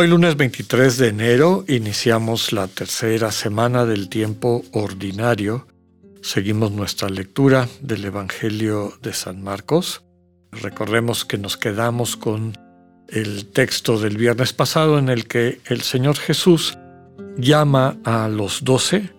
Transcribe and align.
Hoy 0.00 0.06
lunes 0.06 0.36
23 0.36 0.96
de 0.96 1.08
enero 1.08 1.64
iniciamos 1.66 2.52
la 2.52 2.68
tercera 2.68 3.32
semana 3.32 3.84
del 3.84 4.08
tiempo 4.08 4.62
ordinario. 4.70 5.66
Seguimos 6.22 6.70
nuestra 6.70 7.08
lectura 7.08 7.68
del 7.80 8.04
Evangelio 8.04 8.92
de 9.02 9.12
San 9.12 9.42
Marcos. 9.42 10.04
Recordemos 10.52 11.24
que 11.24 11.36
nos 11.36 11.56
quedamos 11.56 12.16
con 12.16 12.56
el 13.08 13.46
texto 13.46 13.98
del 13.98 14.16
viernes 14.16 14.52
pasado 14.52 15.00
en 15.00 15.08
el 15.08 15.26
que 15.26 15.60
el 15.66 15.80
Señor 15.80 16.16
Jesús 16.16 16.78
llama 17.36 17.98
a 18.04 18.28
los 18.28 18.62
doce 18.62 19.10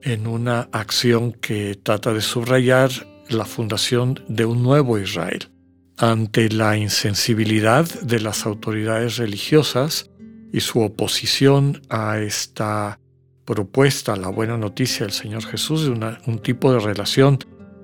en 0.00 0.28
una 0.28 0.68
acción 0.70 1.32
que 1.32 1.74
trata 1.74 2.12
de 2.12 2.20
subrayar 2.20 2.92
la 3.28 3.46
fundación 3.46 4.22
de 4.28 4.44
un 4.44 4.62
nuevo 4.62 4.96
Israel. 4.96 5.48
Ante 5.96 6.48
la 6.50 6.76
insensibilidad 6.76 7.84
de 8.02 8.20
las 8.20 8.46
autoridades 8.46 9.16
religiosas 9.16 10.09
y 10.52 10.60
su 10.60 10.80
oposición 10.80 11.82
a 11.88 12.18
esta 12.18 12.98
propuesta, 13.44 14.16
la 14.16 14.28
buena 14.28 14.56
noticia 14.56 15.06
del 15.06 15.14
Señor 15.14 15.44
Jesús, 15.44 15.84
de 15.84 15.90
un 16.26 16.38
tipo 16.38 16.72
de 16.72 16.80
relación 16.80 17.38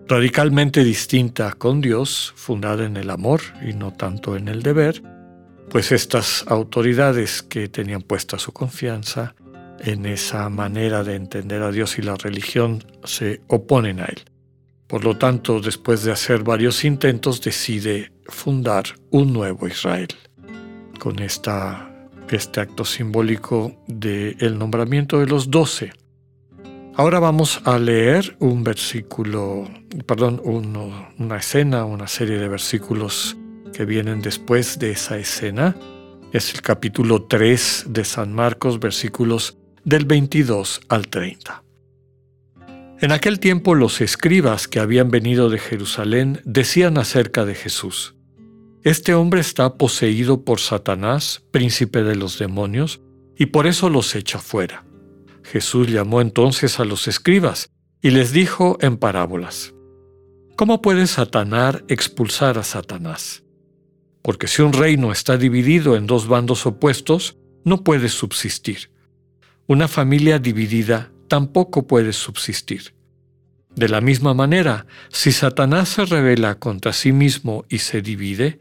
radicalmente 0.08 0.84
distinta 0.84 1.52
con 1.52 1.80
Dios, 1.80 2.32
fundada 2.36 2.84
en 2.84 2.96
el 2.96 3.10
amor 3.10 3.40
y 3.66 3.72
no 3.72 3.92
tanto 3.92 4.36
en 4.36 4.48
el 4.48 4.62
deber, 4.62 5.02
pues 5.68 5.90
estas 5.90 6.44
autoridades 6.46 7.42
que 7.42 7.68
tenían 7.68 8.02
puesta 8.02 8.38
su 8.38 8.52
confianza 8.52 9.34
en 9.80 10.06
esa 10.06 10.48
manera 10.48 11.02
de 11.02 11.16
entender 11.16 11.62
a 11.62 11.72
Dios 11.72 11.98
y 11.98 12.02
la 12.02 12.16
religión 12.16 12.84
se 13.04 13.40
oponen 13.48 14.00
a 14.00 14.04
él. 14.04 14.22
Por 14.86 15.04
lo 15.04 15.18
tanto, 15.18 15.60
después 15.60 16.04
de 16.04 16.12
hacer 16.12 16.44
varios 16.44 16.84
intentos, 16.84 17.40
decide 17.40 18.12
fundar 18.28 18.84
un 19.10 19.32
nuevo 19.32 19.66
Israel. 19.66 20.08
Con 21.00 21.18
esta, 21.18 21.85
este 22.30 22.60
acto 22.60 22.84
simbólico 22.84 23.74
del 23.86 24.58
nombramiento 24.58 25.20
de 25.20 25.26
los 25.26 25.50
doce. 25.50 25.92
Ahora 26.94 27.18
vamos 27.18 27.60
a 27.64 27.78
leer 27.78 28.36
un 28.38 28.64
versículo, 28.64 29.68
perdón, 30.06 30.40
una 30.44 31.36
escena, 31.36 31.84
una 31.84 32.08
serie 32.08 32.38
de 32.38 32.48
versículos 32.48 33.36
que 33.72 33.84
vienen 33.84 34.22
después 34.22 34.78
de 34.78 34.92
esa 34.92 35.18
escena. 35.18 35.76
Es 36.32 36.54
el 36.54 36.62
capítulo 36.62 37.22
3 37.24 37.86
de 37.88 38.04
San 38.04 38.32
Marcos, 38.32 38.80
versículos 38.80 39.58
del 39.84 40.06
22 40.06 40.80
al 40.88 41.08
30. 41.08 41.62
En 42.98 43.12
aquel 43.12 43.40
tiempo 43.40 43.74
los 43.74 44.00
escribas 44.00 44.66
que 44.66 44.80
habían 44.80 45.10
venido 45.10 45.50
de 45.50 45.58
Jerusalén 45.58 46.40
decían 46.44 46.96
acerca 46.96 47.44
de 47.44 47.54
Jesús, 47.54 48.15
Este 48.86 49.14
hombre 49.14 49.40
está 49.40 49.74
poseído 49.74 50.44
por 50.44 50.60
Satanás, 50.60 51.42
príncipe 51.50 52.04
de 52.04 52.14
los 52.14 52.38
demonios, 52.38 53.00
y 53.36 53.46
por 53.46 53.66
eso 53.66 53.90
los 53.90 54.14
echa 54.14 54.38
fuera. 54.38 54.86
Jesús 55.42 55.88
llamó 55.88 56.20
entonces 56.20 56.78
a 56.78 56.84
los 56.84 57.08
escribas 57.08 57.72
y 58.00 58.10
les 58.10 58.30
dijo 58.30 58.78
en 58.80 58.96
parábolas, 58.96 59.74
¿Cómo 60.54 60.82
puede 60.82 61.08
Satanás 61.08 61.82
expulsar 61.88 62.58
a 62.58 62.62
Satanás? 62.62 63.42
Porque 64.22 64.46
si 64.46 64.62
un 64.62 64.72
reino 64.72 65.10
está 65.10 65.36
dividido 65.36 65.96
en 65.96 66.06
dos 66.06 66.28
bandos 66.28 66.64
opuestos, 66.64 67.36
no 67.64 67.82
puede 67.82 68.08
subsistir. 68.08 68.92
Una 69.66 69.88
familia 69.88 70.38
dividida 70.38 71.10
tampoco 71.26 71.88
puede 71.88 72.12
subsistir. 72.12 72.94
De 73.74 73.88
la 73.88 74.00
misma 74.00 74.32
manera, 74.32 74.86
si 75.08 75.32
Satanás 75.32 75.88
se 75.88 76.04
revela 76.04 76.60
contra 76.60 76.92
sí 76.92 77.10
mismo 77.10 77.64
y 77.68 77.78
se 77.78 78.00
divide, 78.00 78.60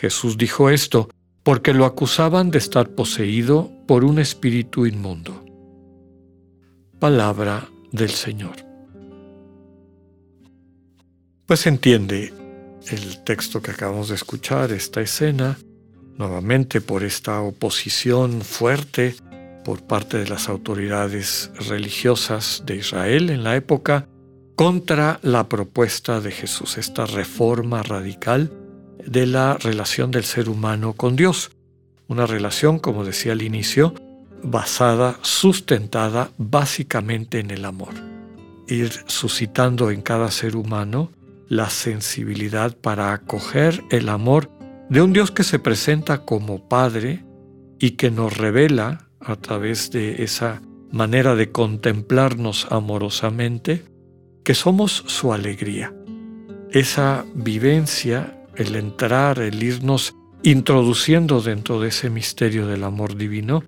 Jesús 0.00 0.36
dijo 0.36 0.70
esto 0.70 1.08
porque 1.42 1.72
lo 1.72 1.84
acusaban 1.84 2.50
de 2.50 2.58
estar 2.58 2.90
poseído 2.90 3.70
por 3.86 4.04
un 4.04 4.18
espíritu 4.18 4.84
inmundo. 4.84 5.44
Palabra 6.98 7.68
del 7.92 8.10
Señor. 8.10 8.56
Pues 11.46 11.66
entiende 11.66 12.32
el 12.90 13.24
texto 13.24 13.62
que 13.62 13.70
acabamos 13.70 14.08
de 14.08 14.16
escuchar, 14.16 14.72
esta 14.72 15.00
escena, 15.00 15.56
nuevamente 16.18 16.80
por 16.80 17.04
esta 17.04 17.40
oposición 17.40 18.42
fuerte 18.42 19.14
por 19.64 19.82
parte 19.82 20.18
de 20.18 20.28
las 20.28 20.48
autoridades 20.48 21.50
religiosas 21.68 22.62
de 22.66 22.76
Israel 22.76 23.30
en 23.30 23.44
la 23.44 23.56
época 23.56 24.08
contra 24.56 25.20
la 25.22 25.48
propuesta 25.48 26.20
de 26.20 26.32
Jesús, 26.32 26.78
esta 26.78 27.06
reforma 27.06 27.82
radical 27.82 28.50
de 29.04 29.26
la 29.26 29.54
relación 29.54 30.10
del 30.10 30.24
ser 30.24 30.48
humano 30.48 30.92
con 30.92 31.16
Dios. 31.16 31.50
Una 32.08 32.26
relación, 32.26 32.78
como 32.78 33.04
decía 33.04 33.32
al 33.32 33.42
inicio, 33.42 33.94
basada, 34.42 35.18
sustentada 35.22 36.30
básicamente 36.38 37.40
en 37.40 37.50
el 37.50 37.64
amor. 37.64 37.94
Ir 38.68 38.92
suscitando 39.06 39.90
en 39.90 40.02
cada 40.02 40.30
ser 40.30 40.56
humano 40.56 41.10
la 41.48 41.70
sensibilidad 41.70 42.76
para 42.76 43.12
acoger 43.12 43.84
el 43.90 44.08
amor 44.08 44.50
de 44.88 45.02
un 45.02 45.12
Dios 45.12 45.30
que 45.30 45.44
se 45.44 45.58
presenta 45.58 46.24
como 46.24 46.68
Padre 46.68 47.24
y 47.78 47.92
que 47.92 48.10
nos 48.10 48.36
revela 48.36 49.08
a 49.20 49.36
través 49.36 49.90
de 49.90 50.22
esa 50.22 50.62
manera 50.90 51.34
de 51.34 51.50
contemplarnos 51.50 52.68
amorosamente, 52.70 53.84
que 54.44 54.54
somos 54.54 55.04
su 55.06 55.32
alegría. 55.32 55.94
Esa 56.70 57.24
vivencia, 57.34 58.35
el 58.56 58.76
entrar, 58.76 59.38
el 59.38 59.62
irnos 59.62 60.14
introduciendo 60.42 61.40
dentro 61.40 61.80
de 61.80 61.88
ese 61.88 62.10
misterio 62.10 62.66
del 62.66 62.84
amor 62.84 63.16
divino, 63.16 63.64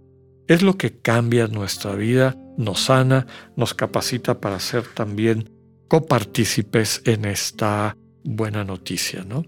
es 0.47 0.63
lo 0.63 0.79
que 0.79 0.99
cambia 0.99 1.47
nuestra 1.47 1.95
vida, 1.95 2.37
nos 2.57 2.85
sana, 2.85 3.27
nos 3.57 3.75
capacita 3.75 4.41
para 4.41 4.59
ser 4.61 4.85
también 4.95 5.51
copartícipes 5.89 7.03
en 7.05 7.25
esta 7.25 7.97
buena 8.25 8.65
noticia, 8.65 9.25
¿no? 9.25 9.45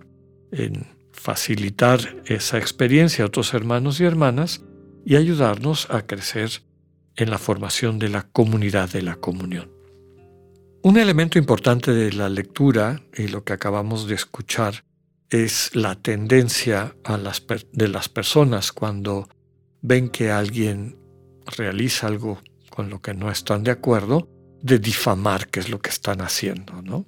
En 0.52 0.86
facilitar 1.12 2.00
esa 2.26 2.58
experiencia 2.58 3.24
a 3.24 3.28
otros 3.28 3.54
hermanos 3.54 4.00
y 4.00 4.04
hermanas 4.04 4.62
y 5.04 5.16
ayudarnos 5.16 5.88
a 5.90 6.06
crecer 6.06 6.62
en 7.16 7.30
la 7.30 7.38
formación 7.38 7.98
de 7.98 8.08
la 8.08 8.22
comunidad 8.22 8.90
de 8.90 9.02
la 9.02 9.16
comunión. 9.16 9.70
Un 10.82 10.96
elemento 10.96 11.38
importante 11.38 11.92
de 11.92 12.12
la 12.12 12.28
lectura 12.30 13.02
y 13.14 13.28
lo 13.28 13.44
que 13.44 13.52
acabamos 13.52 14.06
de 14.06 14.14
escuchar 14.14 14.84
es 15.30 15.74
la 15.74 15.94
tendencia 15.94 16.96
de 17.72 17.88
las 17.88 18.08
personas 18.08 18.72
cuando 18.72 19.28
ven 19.80 20.08
que 20.10 20.30
alguien 20.30 20.98
realiza 21.56 22.08
algo 22.08 22.40
con 22.68 22.90
lo 22.90 23.00
que 23.00 23.14
no 23.14 23.30
están 23.30 23.64
de 23.64 23.70
acuerdo, 23.70 24.28
de 24.62 24.78
difamar, 24.78 25.48
que 25.48 25.60
es 25.60 25.70
lo 25.70 25.80
que 25.80 25.90
están 25.90 26.20
haciendo, 26.20 26.82
¿no? 26.82 27.06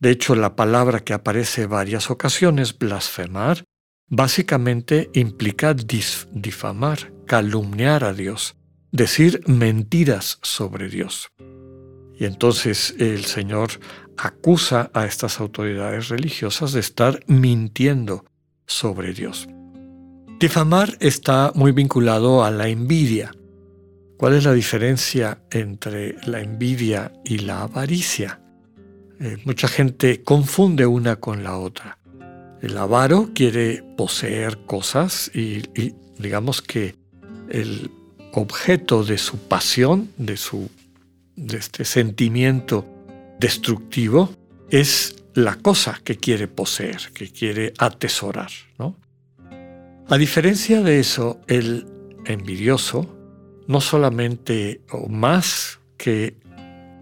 De 0.00 0.10
hecho, 0.10 0.34
la 0.34 0.56
palabra 0.56 1.00
que 1.00 1.12
aparece 1.12 1.66
varias 1.66 2.10
ocasiones, 2.10 2.76
blasfemar, 2.76 3.64
básicamente 4.08 5.10
implica 5.14 5.74
difamar, 5.74 7.12
calumniar 7.26 8.02
a 8.02 8.12
Dios, 8.12 8.56
decir 8.90 9.40
mentiras 9.46 10.38
sobre 10.42 10.88
Dios. 10.88 11.28
Y 12.22 12.24
entonces 12.24 12.94
el 13.00 13.24
Señor 13.24 13.80
acusa 14.16 14.92
a 14.94 15.06
estas 15.06 15.40
autoridades 15.40 16.08
religiosas 16.08 16.72
de 16.72 16.78
estar 16.78 17.18
mintiendo 17.26 18.24
sobre 18.64 19.12
Dios. 19.12 19.48
Difamar 20.38 20.96
está 21.00 21.50
muy 21.56 21.72
vinculado 21.72 22.44
a 22.44 22.52
la 22.52 22.68
envidia. 22.68 23.32
¿Cuál 24.18 24.34
es 24.34 24.44
la 24.44 24.52
diferencia 24.52 25.42
entre 25.50 26.14
la 26.24 26.40
envidia 26.40 27.12
y 27.24 27.38
la 27.38 27.62
avaricia? 27.62 28.40
Eh, 29.18 29.38
mucha 29.44 29.66
gente 29.66 30.22
confunde 30.22 30.86
una 30.86 31.16
con 31.16 31.42
la 31.42 31.58
otra. 31.58 31.98
El 32.60 32.78
avaro 32.78 33.30
quiere 33.34 33.82
poseer 33.96 34.58
cosas 34.64 35.28
y, 35.34 35.64
y 35.74 35.96
digamos 36.20 36.62
que 36.62 36.94
el 37.48 37.90
objeto 38.32 39.02
de 39.02 39.18
su 39.18 39.38
pasión, 39.38 40.12
de 40.18 40.36
su 40.36 40.70
de 41.42 41.58
este 41.58 41.84
sentimiento 41.84 42.86
destructivo, 43.38 44.30
es 44.70 45.16
la 45.34 45.56
cosa 45.56 46.00
que 46.04 46.16
quiere 46.16 46.48
poseer, 46.48 47.10
que 47.14 47.30
quiere 47.30 47.72
atesorar. 47.78 48.50
¿no? 48.78 48.96
A 50.08 50.18
diferencia 50.18 50.82
de 50.82 51.00
eso, 51.00 51.40
el 51.46 51.86
envidioso 52.26 53.18
no 53.66 53.80
solamente 53.80 54.82
o 54.90 55.08
más 55.08 55.80
que 55.96 56.36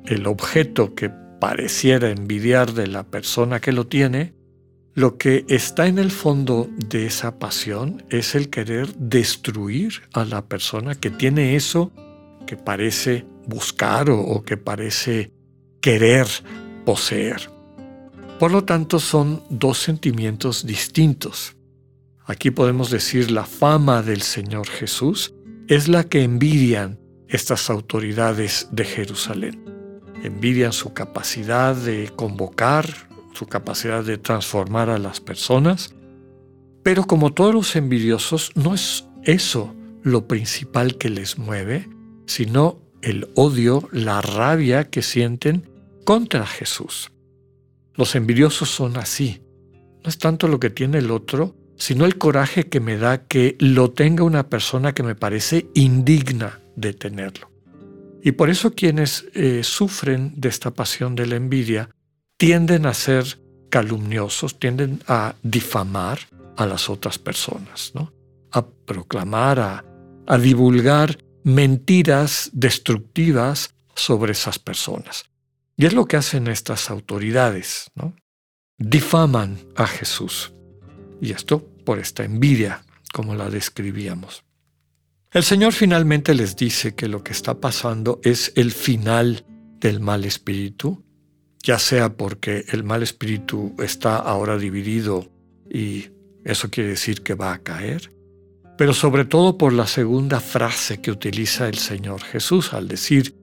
el 0.07 0.27
objeto 0.27 0.95
que 0.95 1.11
pareciera 1.41 2.11
envidiar 2.11 2.73
de 2.73 2.87
la 2.87 3.05
persona 3.05 3.61
que 3.61 3.73
lo 3.73 3.87
tiene, 3.87 4.35
lo 4.95 5.17
que 5.17 5.45
está 5.49 5.87
en 5.87 5.99
el 5.99 6.11
fondo 6.11 6.69
de 6.89 7.07
esa 7.07 7.39
pasión 7.39 8.05
es 8.11 8.35
el 8.35 8.51
querer 8.51 8.95
destruir 8.97 10.03
a 10.13 10.25
la 10.25 10.47
persona 10.47 10.95
que 10.95 11.11
tiene 11.11 11.57
eso 11.57 11.93
que 12.47 12.57
parece 12.57 13.25
buscar 13.47 14.11
o, 14.11 14.43
que 14.43 14.57
parece 14.57 15.33
querer 15.81 16.27
poseer. 16.85 17.51
Por 18.39 18.53
lo 18.53 18.65
tanto, 18.65 18.99
son 18.99 19.43
dos 19.51 19.79
sentimientos 19.79 20.67
distintos. 20.67 21.57
Aquí 22.25 22.51
podemos 22.51 22.91
decir 22.91 23.31
la 23.31 23.45
fama 23.45 24.03
del 24.03 24.23
Señor 24.23 24.67
Jesús 24.69 25.35
es 25.69 25.89
la 25.89 26.05
que 26.05 26.23
envidian 26.23 26.99
estas 27.29 27.71
autoridades 27.71 28.69
de 28.73 28.85
Jerusalén. 28.85 29.65
Envidian 30.23 30.73
su 30.73 30.93
capacidad 30.93 31.75
de 31.75 32.11
convocar, 32.15 32.87
su 33.33 33.47
capacidad 33.47 34.05
de 34.05 34.19
transformar 34.19 34.91
a 34.91 34.99
las 34.99 35.21
personas, 35.21 35.95
pero 36.83 37.07
como 37.07 37.33
todos 37.33 37.55
los 37.55 37.77
envidiosos, 37.77 38.53
no 38.55 38.75
es 38.75 39.07
eso 39.23 39.75
lo 40.03 40.27
principal 40.27 40.97
que 40.97 41.11
les 41.11 41.39
mueve, 41.39 41.89
sino 42.27 42.79
el 43.03 43.29
odio, 43.35 43.89
la 43.93 44.21
rabia 44.21 44.91
que 44.91 45.03
sienten 45.03 45.69
contra 46.05 46.47
Jesús. 46.47 47.13
Los 47.95 48.15
envidiosos 48.15 48.71
son 48.71 48.97
así. 48.97 49.43
No 50.03 50.09
es 50.09 50.19
tanto 50.19 50.49
lo 50.49 50.59
que 50.61 50.71
tiene 50.71 50.99
el 50.99 51.11
otro, 51.11 51.55
sino 51.77 52.05
el 52.05 52.19
coraje 52.19 52.69
que 52.69 52.81
me 52.81 52.97
da 52.97 53.25
que 53.25 53.57
lo 53.59 53.91
tenga 53.91 54.25
una 54.25 54.49
persona 54.49 54.93
que 54.93 55.03
me 55.03 55.15
parece 55.15 55.69
indigna 55.75 56.61
de 56.77 56.93
tenerlo. 56.93 57.51
Y 58.23 58.33
por 58.33 58.51
eso 58.51 58.75
quienes 58.75 59.27
eh, 59.35 59.63
sufren 59.65 60.33
de 60.37 60.49
esta 60.49 60.73
pasión 60.73 61.15
de 61.15 61.27
la 61.27 61.37
envidia 61.37 61.91
tienden 62.37 62.87
a 62.87 62.95
ser 62.95 63.41
calumniosos, 63.71 64.59
tienden 64.59 65.01
a 65.07 65.35
difamar 65.43 66.19
a 66.57 66.67
las 66.67 66.91
otras 66.91 67.19
personas, 67.19 67.93
¿no? 67.95 68.13
a 68.53 68.67
proclamar, 68.67 69.61
a, 69.61 69.85
a 70.27 70.39
divulgar 70.39 71.19
mentiras 71.43 72.51
destructivas 72.53 73.75
sobre 73.95 74.33
esas 74.33 74.59
personas. 74.59 75.25
Y 75.77 75.87
es 75.87 75.93
lo 75.93 76.07
que 76.07 76.17
hacen 76.17 76.47
estas 76.47 76.91
autoridades, 76.91 77.91
¿no? 77.95 78.15
Difaman 78.79 79.59
a 79.77 79.87
Jesús. 79.87 80.53
Y 81.21 81.33
esto 81.33 81.67
por 81.85 81.99
esta 81.99 82.25
envidia, 82.25 82.85
como 83.13 83.35
la 83.35 83.51
describíamos. 83.51 84.45
El 85.33 85.45
Señor 85.45 85.73
finalmente 85.73 86.35
les 86.35 86.57
dice 86.57 86.95
que 86.95 87.09
lo 87.09 87.23
que 87.23 87.33
está 87.33 87.61
pasando 87.61 88.21
es 88.25 88.53
el 88.57 88.73
final 88.73 89.45
del 89.79 90.01
mal 90.01 90.25
espíritu, 90.25 91.05
ya 91.63 91.79
sea 91.79 92.17
porque 92.17 92.65
el 92.69 92.85
mal 92.85 93.03
espíritu 93.03 93.75
está 93.79 94.17
ahora 94.17 94.59
dividido 94.59 95.31
y 95.71 96.07
eso 96.45 96.71
quiere 96.71 96.91
decir 96.91 97.23
que 97.23 97.35
va 97.35 97.53
a 97.53 97.63
caer, 97.63 98.13
pero 98.81 98.95
sobre 98.95 99.27
todo 99.27 99.59
por 99.59 99.75
la 99.75 99.87
segunda 99.87 100.41
frase 100.41 101.03
que 101.03 101.11
utiliza 101.11 101.69
el 101.69 101.77
Señor 101.77 102.23
Jesús 102.23 102.73
al 102.73 102.89
decir 102.89 103.37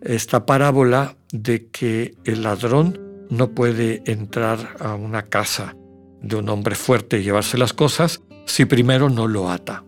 esta 0.00 0.46
parábola 0.46 1.18
de 1.32 1.68
que 1.68 2.14
el 2.24 2.44
ladrón 2.44 2.98
no 3.28 3.50
puede 3.50 4.02
entrar 4.10 4.76
a 4.80 4.94
una 4.94 5.24
casa 5.24 5.76
de 6.22 6.36
un 6.36 6.48
hombre 6.48 6.76
fuerte 6.76 7.18
y 7.18 7.24
llevarse 7.24 7.58
las 7.58 7.74
cosas 7.74 8.22
si 8.46 8.64
primero 8.64 9.10
no 9.10 9.28
lo 9.28 9.50
ata. 9.50 9.84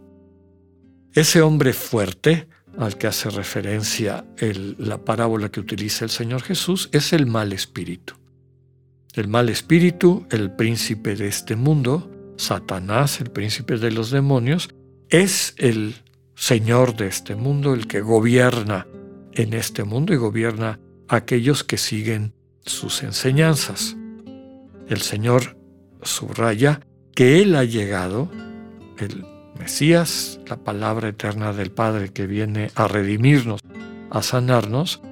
Ese 1.14 1.40
hombre 1.40 1.72
fuerte 1.72 2.46
al 2.76 2.98
que 2.98 3.06
hace 3.06 3.30
referencia 3.30 4.26
la 4.76 5.02
parábola 5.06 5.48
que 5.48 5.60
utiliza 5.60 6.04
el 6.04 6.10
Señor 6.10 6.42
Jesús 6.42 6.90
es 6.92 7.14
el 7.14 7.24
mal 7.24 7.54
espíritu. 7.54 8.12
El 9.14 9.28
mal 9.28 9.48
espíritu, 9.48 10.26
el 10.30 10.54
príncipe 10.54 11.16
de 11.16 11.28
este 11.28 11.56
mundo, 11.56 12.10
Satanás, 12.36 13.22
el 13.22 13.30
príncipe 13.30 13.78
de 13.78 13.90
los 13.90 14.10
demonios, 14.10 14.68
es 15.12 15.54
el 15.58 15.96
Señor 16.34 16.96
de 16.96 17.06
este 17.06 17.36
mundo, 17.36 17.74
el 17.74 17.86
que 17.86 18.00
gobierna 18.00 18.86
en 19.32 19.52
este 19.52 19.84
mundo 19.84 20.14
y 20.14 20.16
gobierna 20.16 20.80
a 21.06 21.16
aquellos 21.16 21.64
que 21.64 21.76
siguen 21.76 22.32
sus 22.64 23.02
enseñanzas. 23.02 23.94
El 24.88 25.02
Señor 25.02 25.58
subraya 26.02 26.80
que 27.14 27.42
Él 27.42 27.54
ha 27.56 27.64
llegado, 27.64 28.30
el 28.98 29.26
Mesías, 29.58 30.40
la 30.46 30.56
palabra 30.56 31.10
eterna 31.10 31.52
del 31.52 31.70
Padre 31.70 32.08
que 32.08 32.26
viene 32.26 32.70
a 32.74 32.88
redimirnos, 32.88 33.60
a 34.10 34.22
sanarnos, 34.22 35.02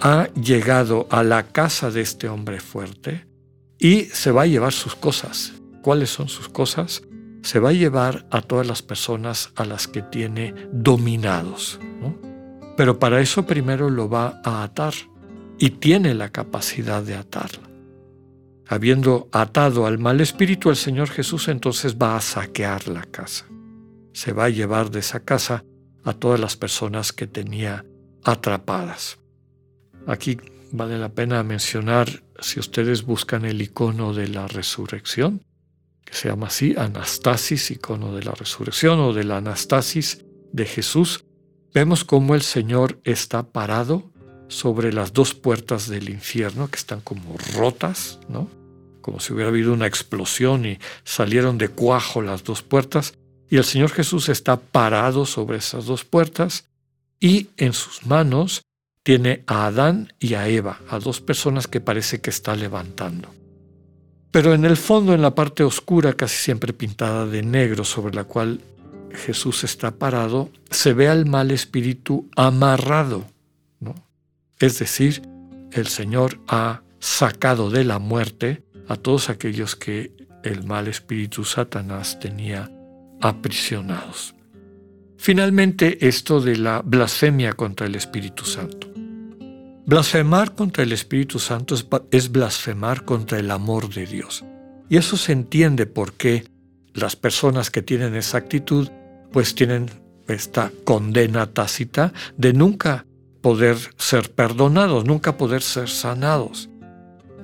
ha 0.00 0.28
llegado 0.32 1.06
a 1.10 1.22
la 1.22 1.48
casa 1.48 1.90
de 1.90 2.00
este 2.00 2.26
hombre 2.28 2.58
fuerte 2.58 3.26
y 3.78 4.04
se 4.06 4.30
va 4.30 4.42
a 4.42 4.46
llevar 4.46 4.72
sus 4.72 4.94
cosas. 4.94 5.52
¿Cuáles 5.82 6.08
son 6.08 6.30
sus 6.30 6.48
cosas? 6.48 7.02
Se 7.42 7.58
va 7.58 7.70
a 7.70 7.74
llevar 7.74 8.26
a 8.30 8.40
todas 8.40 8.66
las 8.66 8.82
personas 8.82 9.52
a 9.56 9.64
las 9.64 9.88
que 9.88 10.02
tiene 10.02 10.54
dominados. 10.72 11.80
Pero 12.76 12.98
para 12.98 13.20
eso 13.20 13.46
primero 13.46 13.90
lo 13.90 14.08
va 14.08 14.40
a 14.44 14.62
atar 14.62 14.94
y 15.58 15.70
tiene 15.70 16.14
la 16.14 16.30
capacidad 16.30 17.02
de 17.02 17.16
atarla. 17.16 17.68
Habiendo 18.66 19.28
atado 19.32 19.86
al 19.86 19.98
mal 19.98 20.20
espíritu, 20.20 20.70
el 20.70 20.76
Señor 20.76 21.10
Jesús 21.10 21.48
entonces 21.48 21.96
va 22.00 22.16
a 22.16 22.20
saquear 22.20 22.88
la 22.88 23.02
casa. 23.02 23.44
Se 24.12 24.32
va 24.32 24.44
a 24.44 24.50
llevar 24.50 24.90
de 24.90 25.00
esa 25.00 25.20
casa 25.20 25.64
a 26.04 26.14
todas 26.14 26.40
las 26.40 26.56
personas 26.56 27.12
que 27.12 27.26
tenía 27.26 27.84
atrapadas. 28.24 29.18
Aquí 30.06 30.38
vale 30.72 30.98
la 30.98 31.10
pena 31.10 31.42
mencionar, 31.42 32.22
si 32.40 32.60
ustedes 32.60 33.04
buscan 33.04 33.44
el 33.44 33.60
icono 33.60 34.14
de 34.14 34.28
la 34.28 34.48
resurrección, 34.48 35.42
se 36.10 36.28
llama 36.28 36.48
así, 36.48 36.74
Anastasis, 36.76 37.70
icono 37.70 38.14
de 38.14 38.22
la 38.22 38.32
resurrección 38.32 39.00
o 39.00 39.12
de 39.12 39.24
la 39.24 39.38
Anastasis 39.38 40.24
de 40.52 40.66
Jesús, 40.66 41.24
vemos 41.72 42.04
cómo 42.04 42.34
el 42.34 42.42
Señor 42.42 43.00
está 43.04 43.44
parado 43.44 44.10
sobre 44.48 44.92
las 44.92 45.12
dos 45.12 45.34
puertas 45.34 45.88
del 45.88 46.10
infierno 46.10 46.70
que 46.70 46.76
están 46.76 47.00
como 47.00 47.36
rotas, 47.54 48.18
¿no? 48.28 48.48
Como 49.00 49.18
si 49.18 49.32
hubiera 49.32 49.48
habido 49.48 49.72
una 49.72 49.86
explosión 49.86 50.66
y 50.66 50.78
salieron 51.04 51.58
de 51.58 51.68
cuajo 51.68 52.22
las 52.22 52.44
dos 52.44 52.62
puertas. 52.62 53.14
Y 53.48 53.56
el 53.56 53.64
Señor 53.64 53.90
Jesús 53.90 54.28
está 54.28 54.58
parado 54.60 55.26
sobre 55.26 55.58
esas 55.58 55.86
dos 55.86 56.04
puertas 56.04 56.68
y 57.18 57.48
en 57.56 57.72
sus 57.72 58.06
manos 58.06 58.62
tiene 59.02 59.42
a 59.46 59.66
Adán 59.66 60.12
y 60.20 60.34
a 60.34 60.48
Eva, 60.48 60.80
a 60.88 60.98
dos 60.98 61.20
personas 61.20 61.66
que 61.66 61.80
parece 61.80 62.20
que 62.20 62.30
está 62.30 62.54
levantando. 62.54 63.28
Pero 64.32 64.54
en 64.54 64.64
el 64.64 64.78
fondo, 64.78 65.14
en 65.14 65.22
la 65.22 65.34
parte 65.34 65.62
oscura, 65.62 66.14
casi 66.14 66.38
siempre 66.38 66.72
pintada 66.72 67.26
de 67.26 67.42
negro, 67.42 67.84
sobre 67.84 68.14
la 68.14 68.24
cual 68.24 68.60
Jesús 69.12 69.62
está 69.62 69.92
parado, 69.92 70.50
se 70.70 70.94
ve 70.94 71.08
al 71.08 71.26
mal 71.26 71.50
espíritu 71.50 72.28
amarrado. 72.34 73.26
¿no? 73.78 73.94
Es 74.58 74.78
decir, 74.78 75.22
el 75.70 75.86
Señor 75.86 76.40
ha 76.48 76.82
sacado 76.98 77.70
de 77.70 77.84
la 77.84 77.98
muerte 77.98 78.62
a 78.88 78.96
todos 78.96 79.28
aquellos 79.28 79.76
que 79.76 80.12
el 80.42 80.64
mal 80.64 80.88
espíritu 80.88 81.44
Satanás 81.44 82.18
tenía 82.18 82.70
aprisionados. 83.20 84.34
Finalmente, 85.18 86.08
esto 86.08 86.40
de 86.40 86.56
la 86.56 86.82
blasfemia 86.82 87.52
contra 87.52 87.86
el 87.86 87.94
Espíritu 87.94 88.44
Santo. 88.44 88.91
Blasfemar 89.84 90.54
contra 90.54 90.84
el 90.84 90.92
Espíritu 90.92 91.40
Santo 91.40 91.74
es, 92.12 92.30
blasfemar 92.30 93.04
contra 93.04 93.40
el 93.40 93.50
amor 93.50 93.92
de 93.92 94.06
Dios. 94.06 94.44
Y 94.88 94.96
eso 94.96 95.16
se 95.16 95.32
entiende 95.32 95.86
por 95.86 96.12
qué 96.12 96.44
las 96.94 97.16
personas 97.16 97.70
que 97.70 97.82
tienen 97.82 98.14
esa 98.14 98.38
actitud 98.38 98.88
pues 99.32 99.54
tienen 99.56 99.90
esta 100.28 100.70
condena 100.84 101.46
tácita 101.52 102.12
de 102.36 102.52
nunca 102.52 103.06
poder 103.40 103.76
ser 103.96 104.30
perdonados, 104.30 105.04
nunca 105.04 105.36
poder 105.36 105.62
ser 105.62 105.88
sanados. 105.88 106.68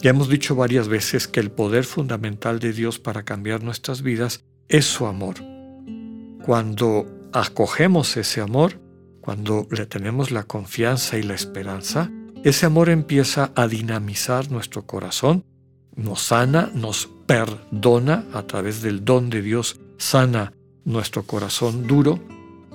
Ya 0.01 0.11
hemos 0.11 0.29
dicho 0.29 0.55
varias 0.55 0.87
veces 0.87 1.27
que 1.27 1.41
el 1.41 1.51
poder 1.51 1.85
fundamental 1.85 2.61
de 2.61 2.73
Dios 2.73 3.01
para 3.01 3.25
cambiar 3.25 3.65
nuestras 3.65 4.03
vidas 4.03 4.45
es 4.69 4.85
su 4.85 5.07
amor. 5.07 5.37
Cuando 6.45 7.07
acogemos 7.33 8.17
ese 8.17 8.41
amor, 8.41 8.81
cuando 9.21 9.67
le 9.73 9.87
tenemos 9.87 10.31
la 10.31 10.45
confianza 10.45 11.19
y 11.19 11.23
la 11.25 11.35
esperanza, 11.35 12.13
ese 12.45 12.67
amor 12.67 12.89
empieza 12.89 13.53
a 13.55 13.67
dinamizar 13.67 14.51
nuestro 14.51 14.87
corazón, 14.87 15.45
nos 15.97 16.23
sana, 16.23 16.71
nos 16.75 17.09
perdona 17.27 18.25
a 18.33 18.43
través 18.43 18.83
del 18.83 19.05
don 19.05 19.31
de 19.31 19.43
Dios, 19.43 19.81
sana 19.99 20.53
nuestro 20.85 21.25
corazón 21.25 21.87
duro, 21.87 22.21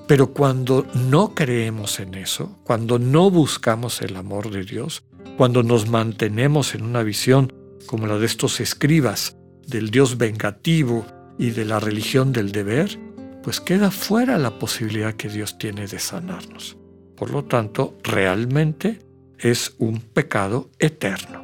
pero 0.08 0.34
cuando 0.34 0.86
no 1.10 1.34
creemos 1.34 2.00
en 2.00 2.15
eso, 2.15 2.60
cuando 2.63 3.00
no 3.00 3.32
buscamos 3.32 4.01
el 4.01 4.17
amor 4.17 4.51
de 4.51 4.63
Dios, 4.63 5.03
cuando 5.38 5.63
nos 5.63 5.89
mantenemos 5.89 6.75
en 6.75 6.84
una 6.84 7.01
visión 7.01 7.51
como 7.86 8.05
la 8.05 8.17
de 8.17 8.25
estos 8.25 8.60
escribas 8.60 9.38
del 9.65 9.89
Dios 9.89 10.17
vengativo 10.17 11.05
y 11.39 11.51
de 11.51 11.65
la 11.65 11.79
religión 11.79 12.34
del 12.34 12.51
deber, 12.51 13.00
pues 13.41 13.60
queda 13.60 13.91
fuera 13.91 14.38
la 14.38 14.60
posibilidad 14.60 15.13
que 15.13 15.29
Dios 15.29 15.58
tiene 15.58 15.88
de 15.88 16.00
sanarnos. 16.00 16.77
Por 17.15 17.32
lo 17.32 17.46
tanto, 17.46 17.98
realmente 18.03 19.00
es 19.40 19.75
un 19.78 20.00
pecado 20.00 20.70
eterno. 20.80 21.44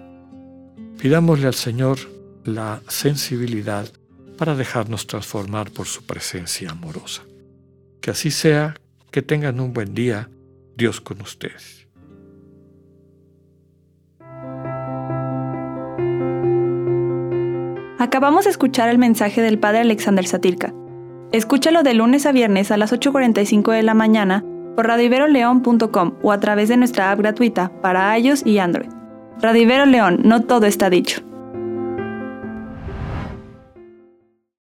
Pidámosle 0.99 1.47
al 1.47 1.53
Señor 1.53 1.97
la 2.43 2.81
sensibilidad 2.87 3.89
para 4.37 4.55
dejarnos 4.55 5.07
transformar 5.07 5.71
por 5.71 5.87
su 5.87 6.05
presencia 6.05 6.71
amorosa. 6.71 7.23
Que 8.01 8.11
así 8.11 8.31
sea, 8.31 8.75
que 9.11 9.21
tengan 9.21 9.59
un 9.59 9.73
buen 9.73 9.93
día, 9.93 10.29
Dios 10.75 11.01
con 11.01 11.21
ustedes. 11.21 11.87
Acabamos 17.99 18.45
de 18.45 18.51
escuchar 18.51 18.87
el 18.89 18.97
mensaje 18.97 19.41
del 19.41 19.59
Padre 19.59 19.79
Alexander 19.81 20.25
Satirka. 20.25 20.73
Escúchalo 21.33 21.83
de 21.83 21.93
lunes 21.93 22.25
a 22.25 22.31
viernes 22.31 22.71
a 22.71 22.77
las 22.77 22.93
8.45 22.93 23.73
de 23.73 23.83
la 23.83 23.93
mañana 23.93 24.45
por 24.79 24.87
radiveroleón.com 24.87 26.13
o 26.21 26.31
a 26.31 26.39
través 26.39 26.69
de 26.69 26.77
nuestra 26.77 27.11
app 27.11 27.19
gratuita 27.19 27.69
para 27.81 28.17
iOS 28.17 28.45
y 28.45 28.59
Android. 28.59 28.87
Radivero 29.41 29.85
León, 29.85 30.21
no 30.23 30.43
todo 30.43 30.67
está 30.67 30.89
dicho. 30.89 31.28